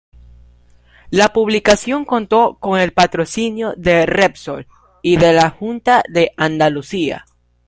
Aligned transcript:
La 1.11 1.31
publicación 1.31 2.05
contó 2.05 2.57
con 2.59 2.79
el 2.79 2.91
patrocinio 2.91 3.75
de 3.77 4.07
Repsol 4.07 4.65
y 5.03 5.17
de 5.17 5.31
la 5.31 5.51
Junta 5.51 6.01
de 6.09 6.31
Andalucía. 6.37 7.23